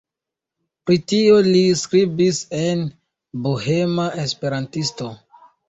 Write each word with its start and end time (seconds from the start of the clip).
Pri 0.89 0.95
tio 1.13 1.35
li 1.49 1.61
skribis 1.83 2.41
en 2.61 2.83
"Bohema 3.47 4.09
Esperantisto". 4.27 5.15